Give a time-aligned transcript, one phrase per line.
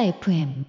[0.00, 0.64] FM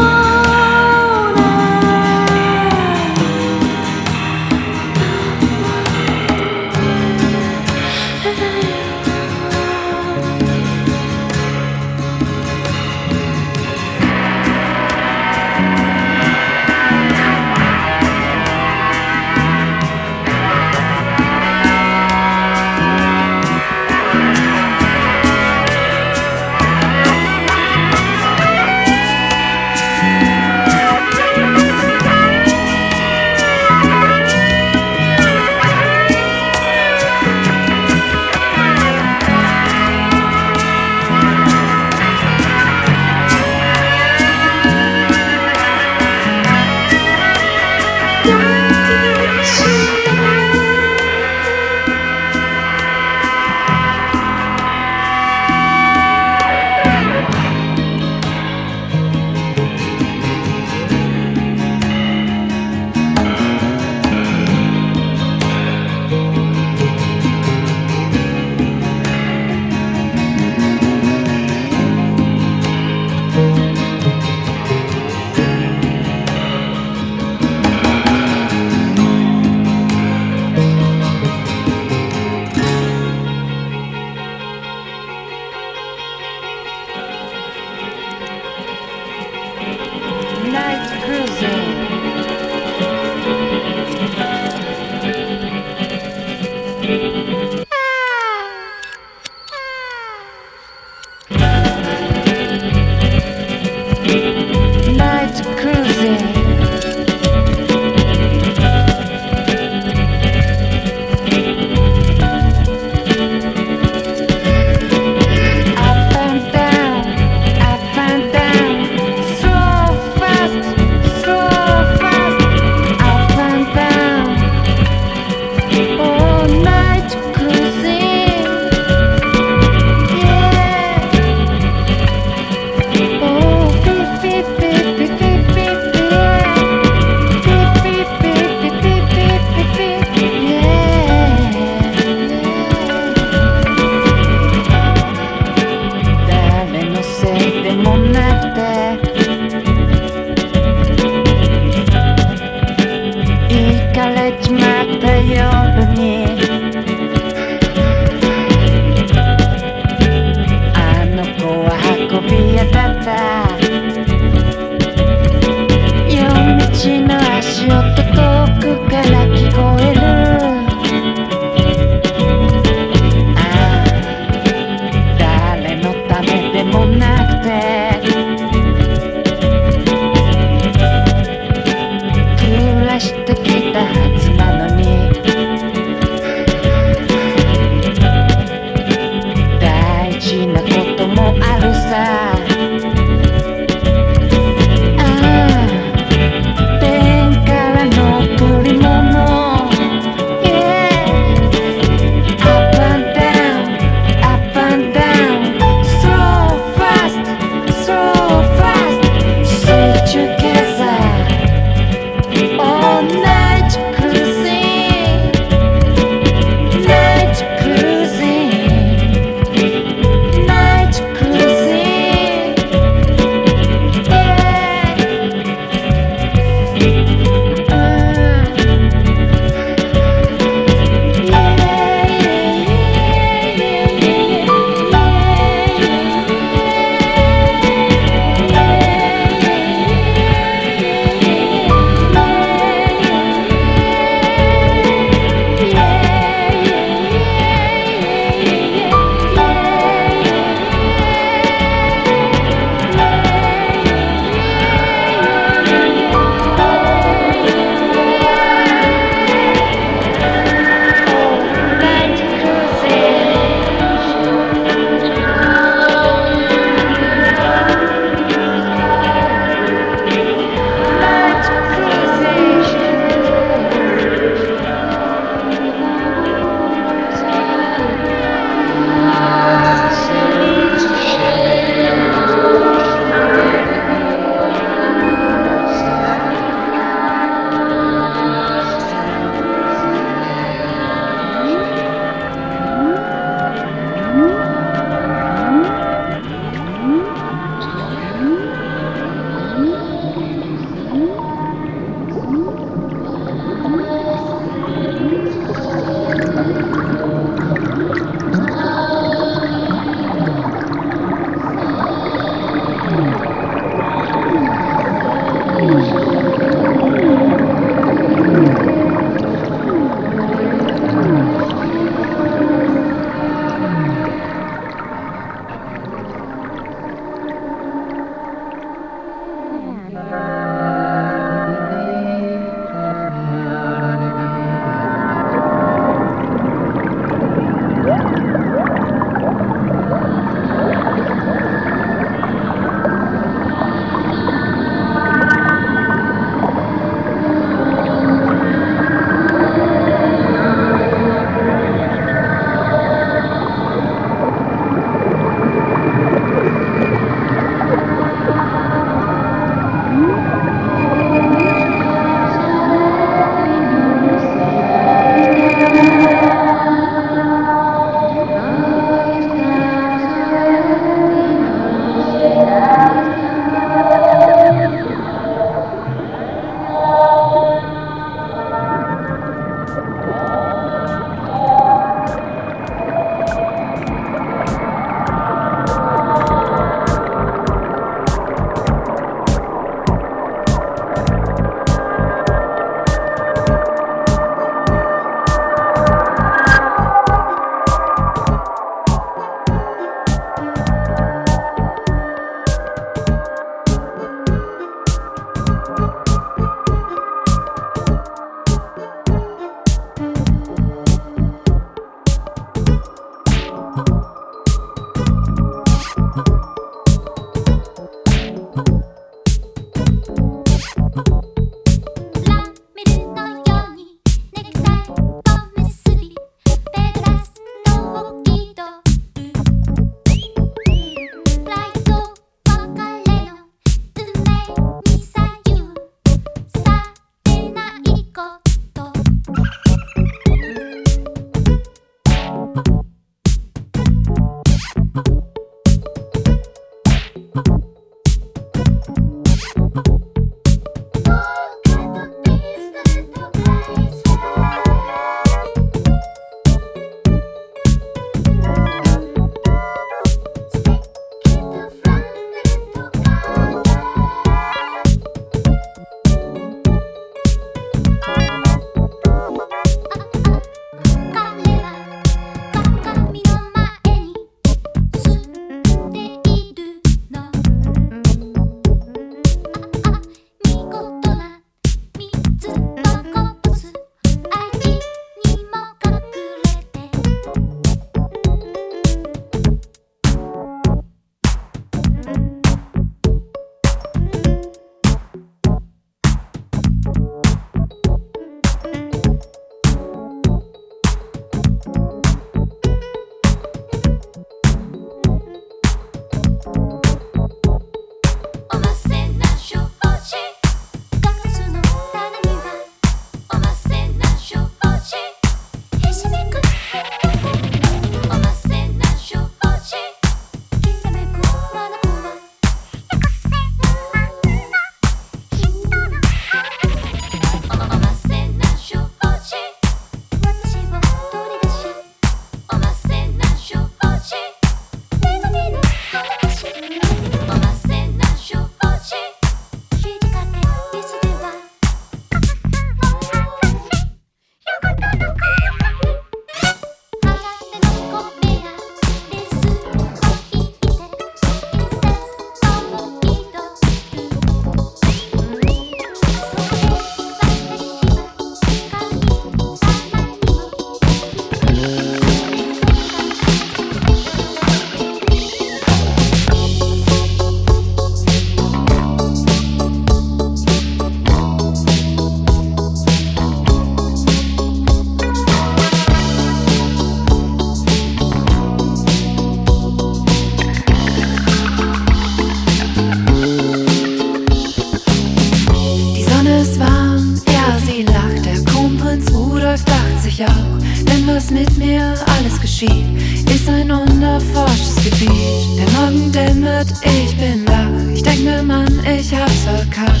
[593.46, 595.10] ist ein unerforschtes Gebiet.
[595.56, 597.94] Der Morgen dämmert, ich bin wach.
[597.94, 600.00] Ich denk mir, Mann, ich hab's verkackt.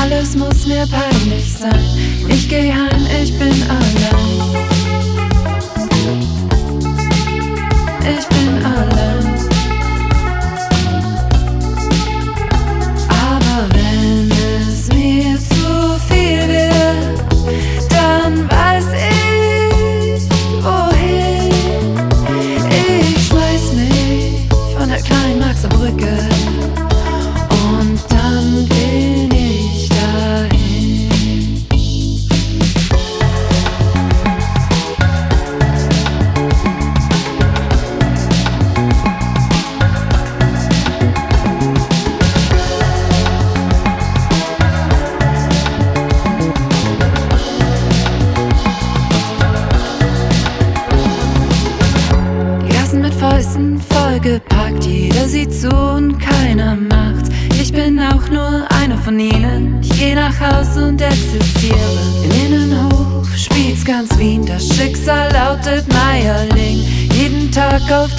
[0.00, 1.84] Alles muss mir peinlich sein.
[2.28, 4.66] Ich geh heim, ich bin allein.
[8.02, 9.39] Ich bin allein.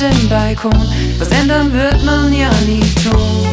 [0.01, 0.71] den Balkon.
[1.19, 3.50] Was ändern wird man ja nie tun.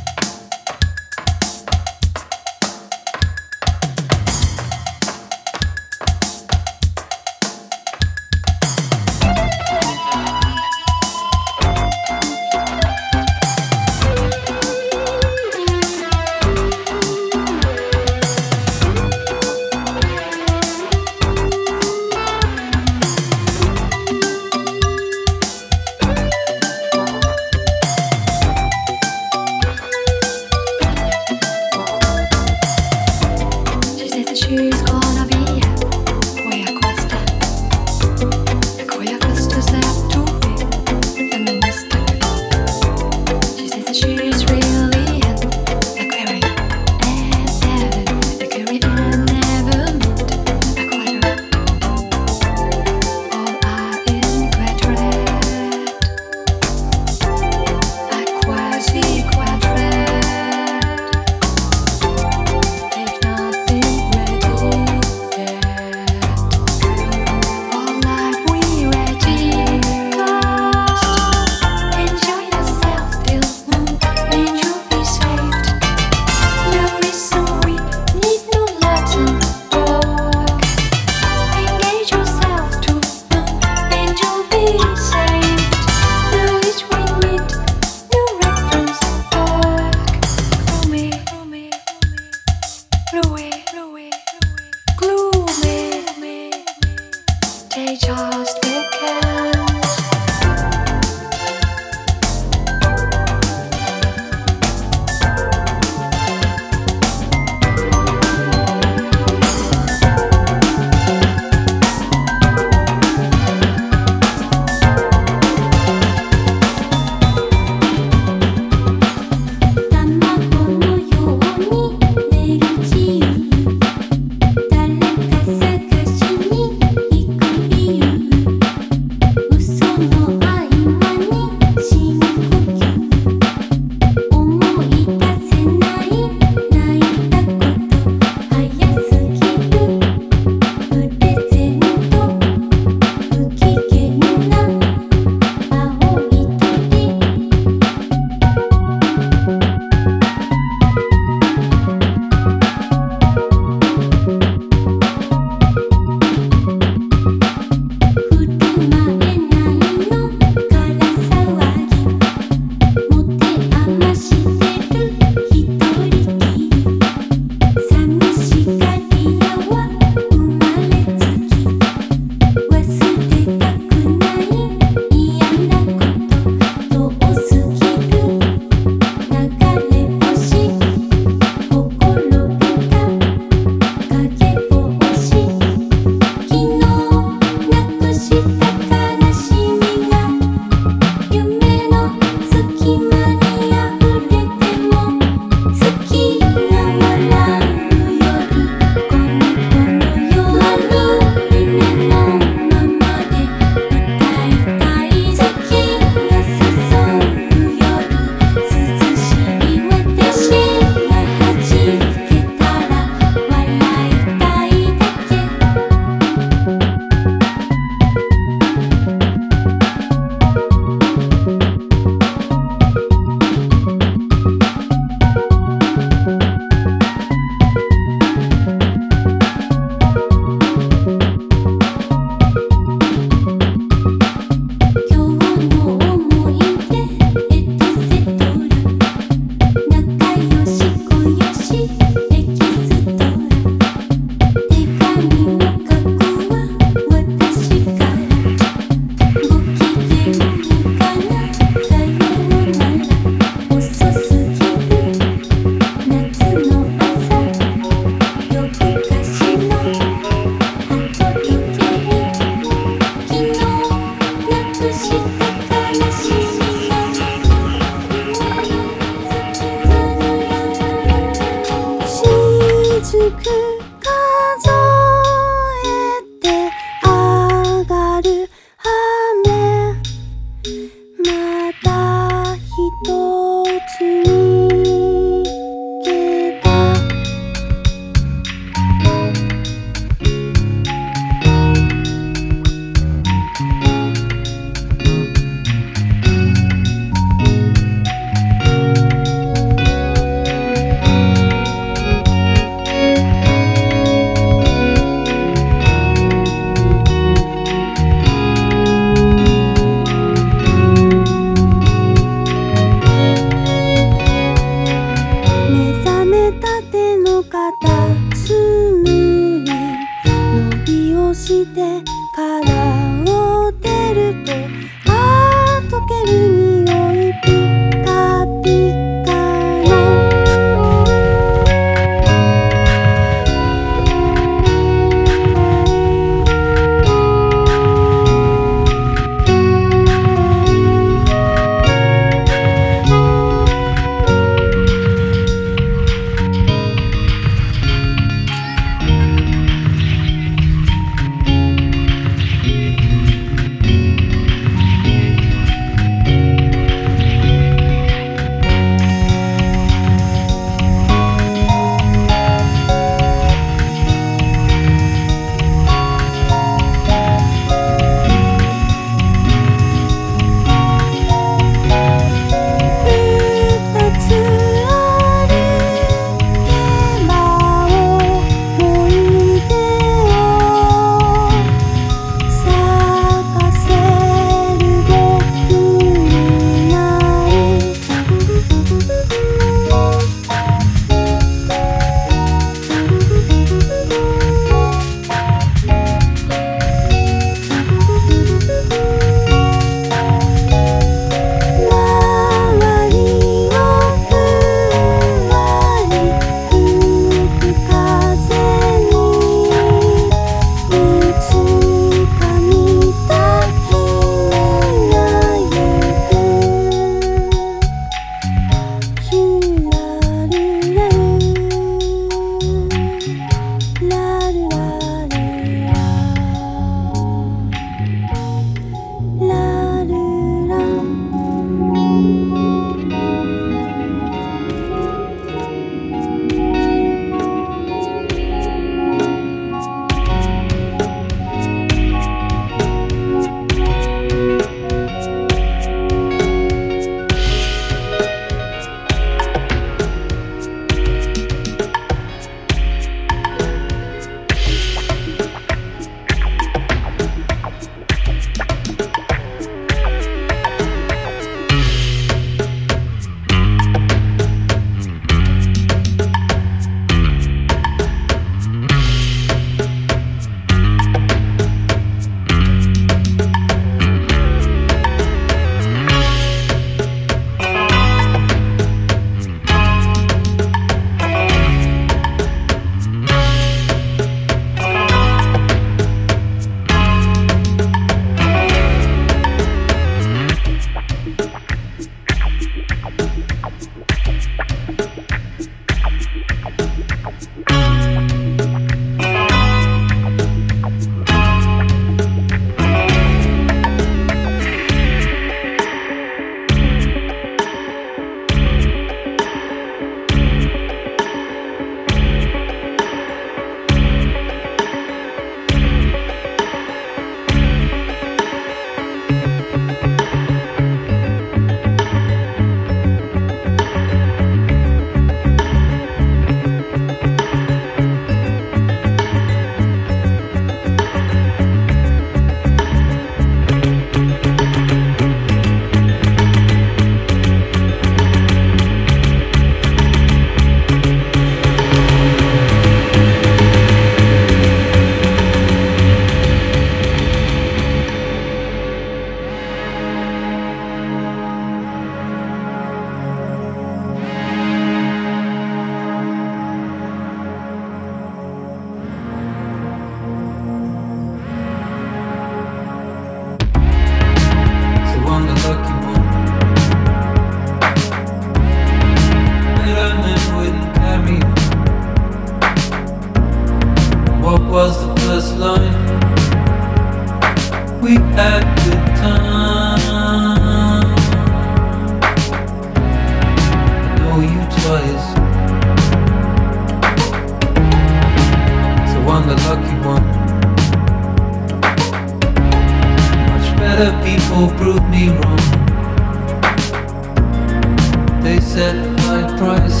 [598.74, 598.94] set
[599.26, 600.00] my price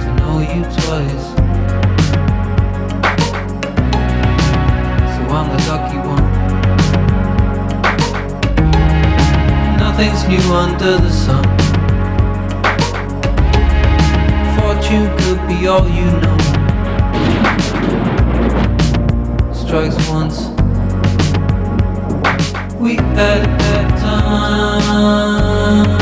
[0.00, 1.26] to know you twice.
[5.12, 6.26] So I'm the lucky one.
[9.76, 11.44] Nothing's new under the sun.
[14.56, 16.38] Fortune could be all you know.
[19.52, 20.38] Strikes once.
[22.78, 23.99] We had, had
[24.32, 25.99] Ah.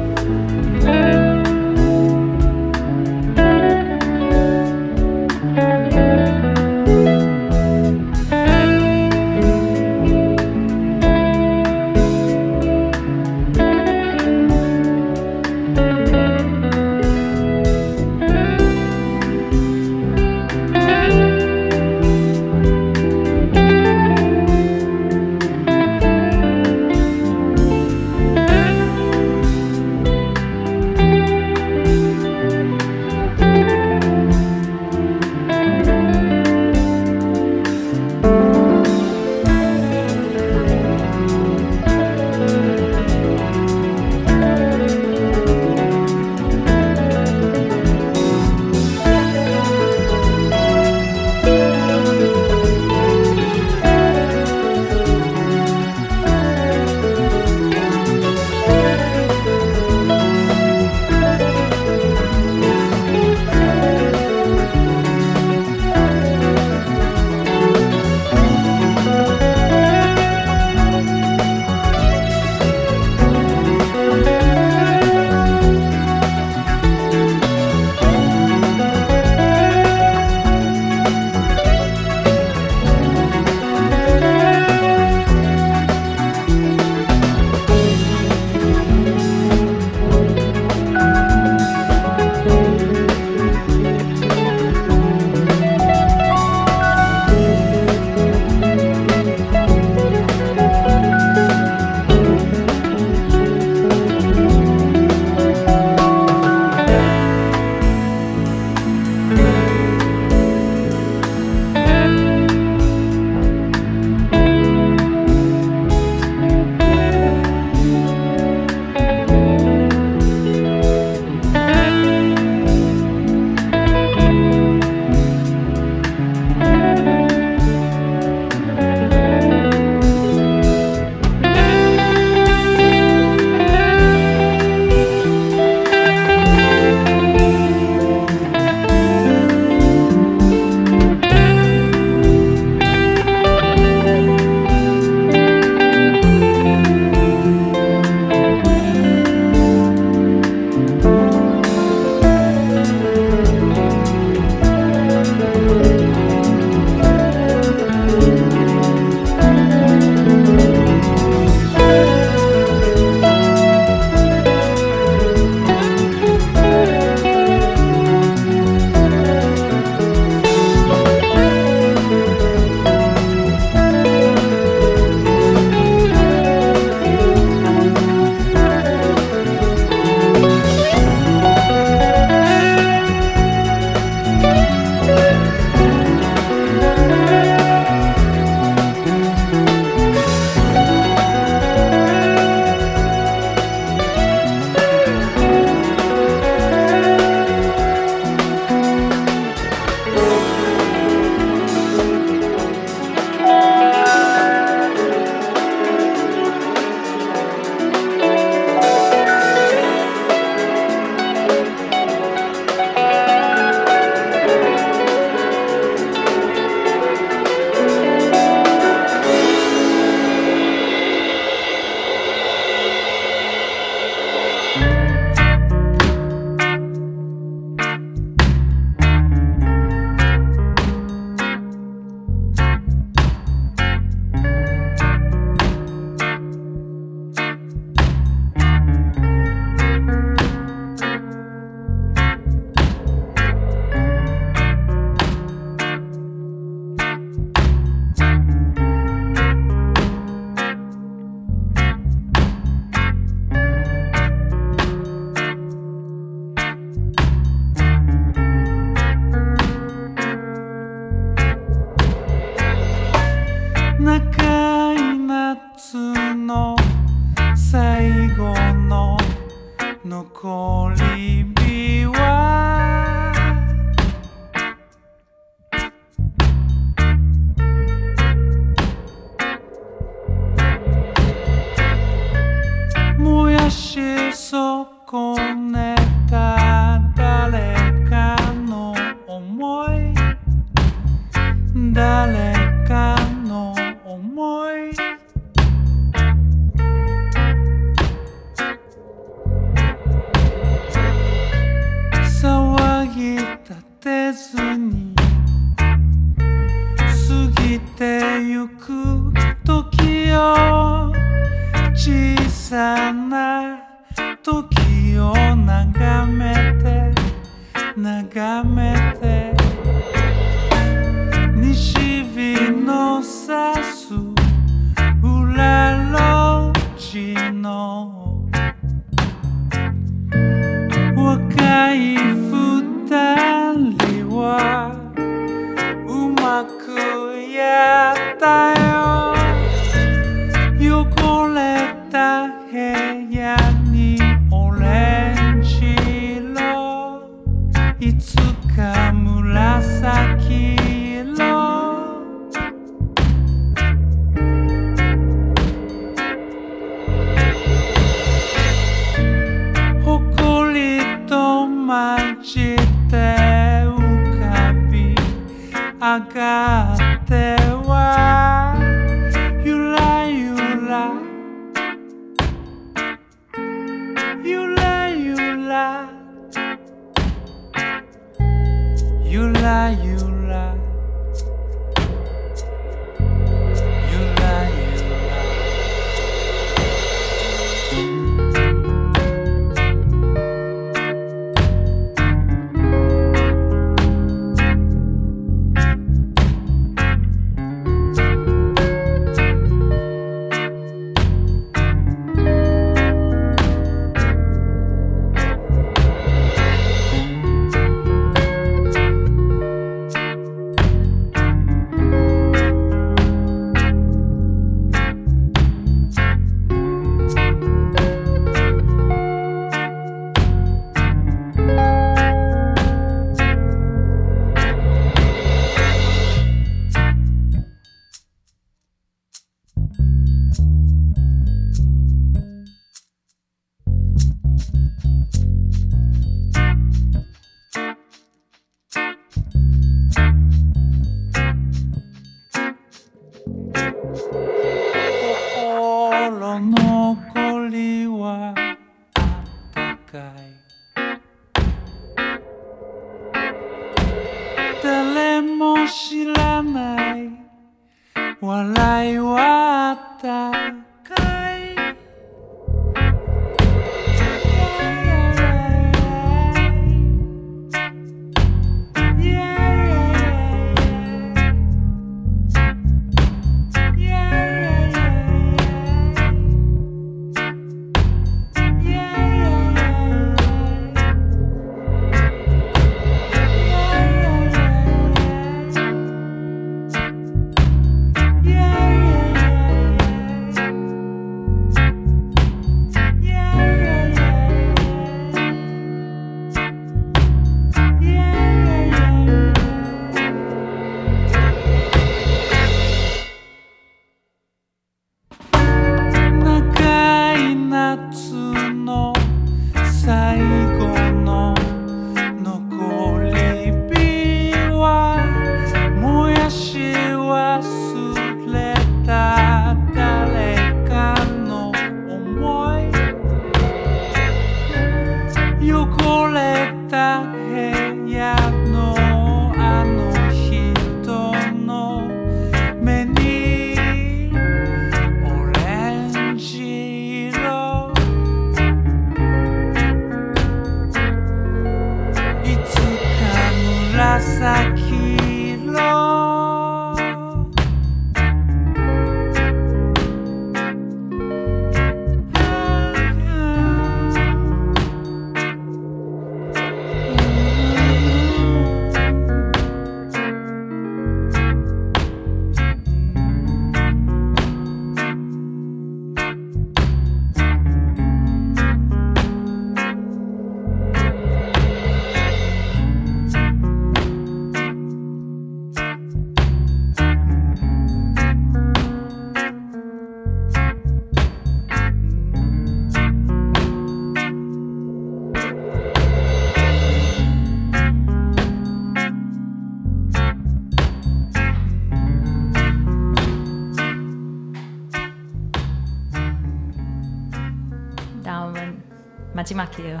[599.58, 600.00] 마지막이에요.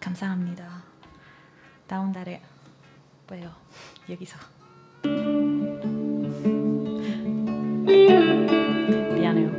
[0.00, 0.82] 감사합니다.
[1.86, 2.40] 다음 달에
[3.26, 3.52] 봐요.
[4.08, 4.38] 여기서.
[9.14, 9.50] 미안해요.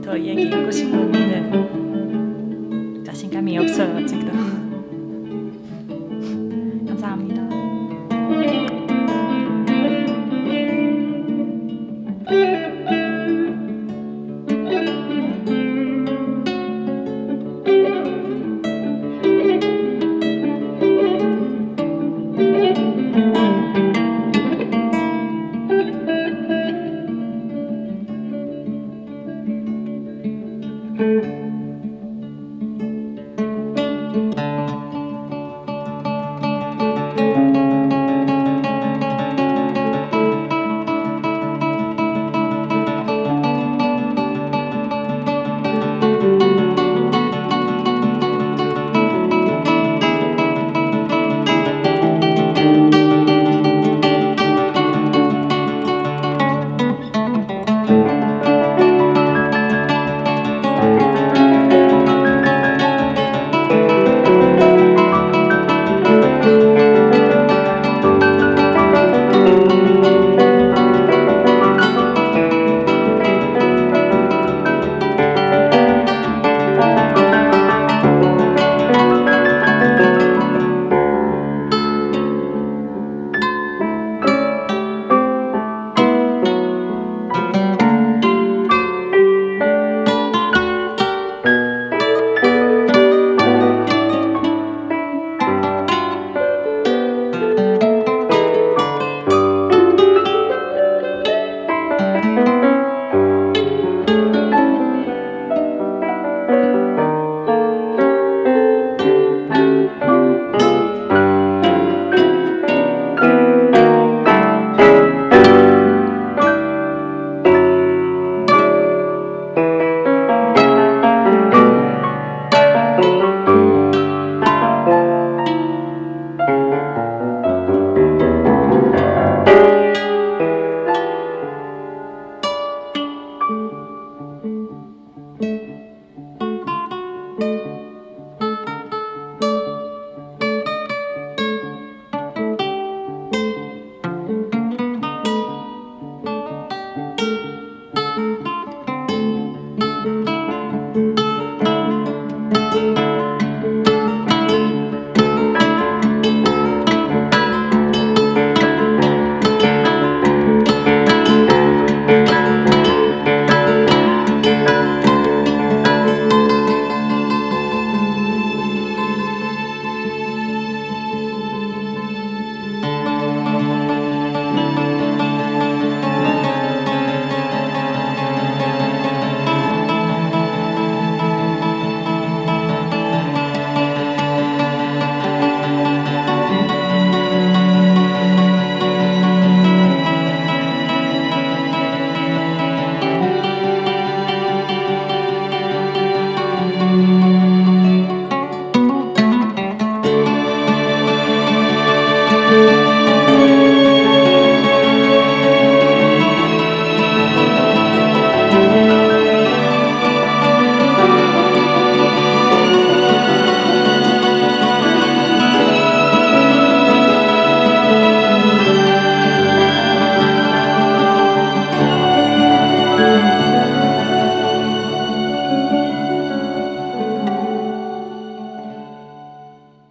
[0.00, 1.44] 더 얘기하고 싶었는데
[3.04, 4.24] 자신감이 없어요 아직